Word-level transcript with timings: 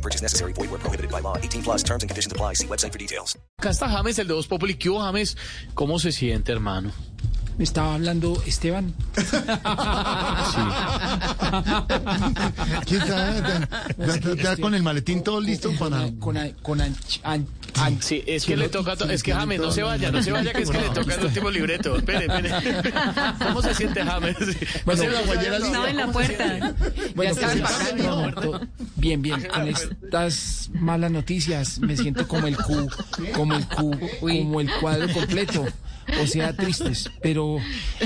No 0.00 0.02
purchase 0.02 0.22
necessary. 0.22 0.52
Void 0.54 0.70
where 0.70 0.78
prohibited 0.80 1.10
by 1.10 1.20
law. 1.20 1.36
18 1.36 1.62
plus 1.62 1.82
terms 1.82 2.02
and 2.02 2.08
conditions 2.08 2.32
apply. 2.32 2.54
See 2.54 2.66
website 2.66 2.92
for 2.92 2.98
details. 2.98 3.36
Acá 3.60 3.68
está 3.70 3.86
James, 3.90 4.18
el 4.18 4.28
de 4.28 4.32
Voz 4.34 4.46
Populi. 4.46 4.74
¿Qué 4.76 4.88
hubo, 4.88 5.00
James? 5.02 5.36
¿Cómo 5.74 5.98
se 5.98 6.10
siente, 6.12 6.52
hermano? 6.52 6.90
Me 7.58 7.64
estaba 7.64 7.94
hablando 7.94 8.42
Esteban. 8.46 8.94
¿Quién 12.86 13.06
sabe? 13.06 13.66
Ya, 13.98 14.16
ya- 14.16 14.34
ya 14.42 14.56
con 14.56 14.74
el 14.74 14.82
maletín 14.82 15.22
todo 15.22 15.40
listo 15.42 15.70
para... 15.78 16.10
Con, 16.18 16.38
a- 16.38 16.52
con 16.62 16.78
anch- 16.78 17.20
an- 17.22 17.46
an- 17.46 17.46
Sí, 18.00 18.22
es 18.26 18.44
que 18.44 18.56
le 18.56 18.68
toca, 18.68 18.96
to- 18.96 19.08
es 19.10 19.22
que 19.22 19.32
James, 19.32 19.60
no 19.60 19.70
se 19.70 19.82
vaya, 19.82 20.10
no 20.10 20.22
se 20.22 20.32
vaya, 20.32 20.52
que 20.52 20.62
es 20.62 20.70
que 20.70 20.80
le 20.80 20.90
toca 20.90 21.14
el 21.14 21.24
último 21.24 21.50
libreto. 21.50 21.96
Espere, 21.96 22.26
espere. 22.26 22.50
¿Cómo 23.46 23.62
se 23.62 23.74
siente 23.74 24.02
James? 24.04 24.36
Bueno, 24.84 25.02
Ese 25.02 25.12
la 25.12 25.22
guayera 25.22 25.58
no 25.58 25.86
en 25.86 25.96
la 25.96 26.06
puerta. 26.12 26.74
bueno, 27.14 27.34
pues, 28.42 28.60
bien, 28.96 29.22
bien. 29.22 29.46
Con 29.52 29.68
estas 29.68 30.70
malas 30.74 31.10
noticias 31.10 31.78
me 31.80 31.96
siento 31.96 32.26
como 32.28 32.46
el 32.46 32.56
Q, 32.56 32.88
como 33.34 33.54
el 33.54 33.66
Q, 33.66 33.98
como 34.20 34.60
el 34.60 34.70
cuadro 34.80 35.12
completo. 35.12 35.66
O 36.22 36.26
sea, 36.26 36.52
tristes. 36.56 37.08
Pero 37.22 37.58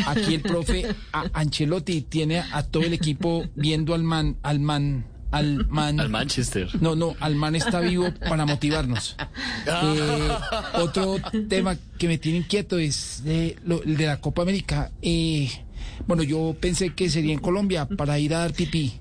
aquí 0.06 0.34
el 0.34 0.42
profe 0.42 0.94
Ancelotti 1.32 2.02
tiene 2.02 2.40
a 2.40 2.62
todo 2.62 2.82
el 2.82 2.92
equipo 2.92 3.44
viendo 3.54 3.94
al 3.94 4.02
man, 4.02 4.36
al 4.42 4.60
man, 4.60 5.06
al 5.34 5.66
man. 5.68 6.00
Al 6.00 6.08
Manchester. 6.10 6.68
No, 6.80 6.94
no, 6.96 7.14
Alman 7.20 7.54
está 7.56 7.80
vivo 7.80 8.06
para 8.28 8.46
motivarnos. 8.46 9.16
Eh, 9.66 10.28
otro 10.74 11.16
tema 11.48 11.76
que 11.98 12.08
me 12.08 12.18
tiene 12.18 12.38
inquieto 12.38 12.78
es 12.78 13.22
de, 13.24 13.56
lo- 13.64 13.82
el 13.82 13.96
de 13.96 14.06
la 14.06 14.20
Copa 14.20 14.42
América. 14.42 14.90
Eh, 15.02 15.50
bueno, 16.06 16.22
yo 16.22 16.56
pensé 16.60 16.94
que 16.94 17.08
sería 17.10 17.32
en 17.32 17.40
Colombia 17.40 17.86
para 17.86 18.18
ir 18.18 18.34
a 18.34 18.38
dar 18.38 18.52
pipí. 18.52 18.94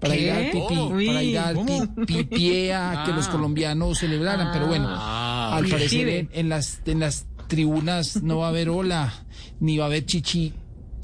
Para 0.00 0.14
ir 0.16 0.30
a 0.30 0.34
dar 0.34 0.50
pipí, 0.50 0.78
Uy, 0.78 1.06
para 1.06 1.22
ir 1.22 1.38
a 1.38 1.52
dar 1.52 1.64
pi- 1.64 2.04
pipié 2.06 2.74
a 2.74 3.02
que 3.06 3.12
los 3.12 3.28
colombianos 3.28 3.98
celebraran, 3.98 4.50
pero 4.52 4.66
bueno, 4.66 4.86
Ah, 4.90 5.56
al 5.56 5.66
parecer 5.68 6.08
en, 6.08 6.30
en 6.32 6.48
las 6.48 6.80
en 6.86 7.00
las 7.00 7.26
tribunas 7.48 8.22
no 8.22 8.38
va 8.38 8.46
a 8.46 8.48
haber 8.50 8.68
ola, 8.68 9.12
ni 9.60 9.78
va 9.78 9.84
a 9.84 9.86
haber 9.86 10.04
chichi, 10.04 10.52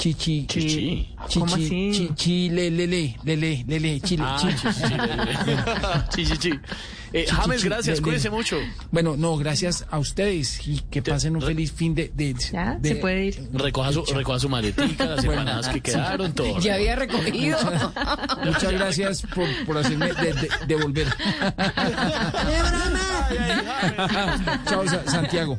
chichi, 0.03 0.47
Chichi. 0.47 0.89
eh, 0.89 1.15
¿Cómo 1.35 1.47
chichi, 1.57 1.65
así? 1.65 1.91
chichi, 2.09 2.49
le, 2.51 2.71
le, 2.73 2.87
le, 2.89 3.17
le, 3.23 3.37
le, 3.37 3.65
le, 3.69 3.79
le, 3.81 4.01
chile, 4.01 4.25
Ah, 4.27 4.37
chile. 4.41 4.57
chi, 4.57 6.25
chi, 6.25 6.25
chi, 6.25 6.39
chi. 6.39 6.61
Eh, 7.15 7.27
Chi, 7.29 7.35
James, 7.35 7.63
gracias, 7.63 7.87
Le- 7.89 7.95
le- 7.97 8.03
cuídense 8.03 8.31
mucho. 8.31 8.57
Bueno, 8.91 9.17
no, 9.19 9.37
gracias 9.37 9.85
a 9.91 9.99
ustedes 9.99 10.67
y 10.67 10.81
que 10.91 11.03
pasen 11.03 11.37
un 11.37 11.43
feliz 11.43 11.71
fin 11.71 11.95
de... 11.95 12.11
de, 12.15 12.35
Ya, 12.35 12.77
de- 12.81 12.89
se 12.89 12.95
puede 12.97 13.27
ir. 13.27 13.49
Recoja 13.53 13.93
su, 13.93 14.03
recoja 14.07 14.39
su 14.41 14.49
maletica, 14.49 15.05
las 15.05 15.23
empanadas 15.29 15.69
que 15.69 15.81
quedaron, 15.83 16.33
todo. 16.33 16.59
Ya 16.59 16.75
había 16.77 16.97
recogido. 16.97 17.59
Muchas 18.45 18.73
gracias 18.73 19.23
por, 19.35 19.47
por 19.67 19.77
hacerme 19.79 20.07
de, 20.15 20.33
de- 20.33 20.49
devolver. 20.67 21.07
Chao, 24.69 24.89
Sa- 24.89 25.07
Santiago. 25.11 25.59